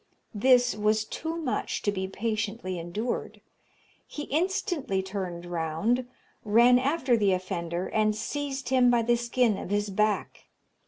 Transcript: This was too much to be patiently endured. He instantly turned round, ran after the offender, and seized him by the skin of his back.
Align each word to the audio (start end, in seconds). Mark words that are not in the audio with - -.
This 0.33 0.75
was 0.75 1.05
too 1.05 1.37
much 1.37 1.83
to 1.83 1.91
be 1.91 2.07
patiently 2.07 2.79
endured. 2.79 3.39
He 4.07 4.23
instantly 4.23 5.03
turned 5.03 5.45
round, 5.45 6.07
ran 6.43 6.79
after 6.79 7.15
the 7.15 7.33
offender, 7.33 7.85
and 7.85 8.15
seized 8.15 8.69
him 8.69 8.89
by 8.89 9.03
the 9.03 9.15
skin 9.15 9.59
of 9.59 9.69
his 9.69 9.91
back. 9.91 10.47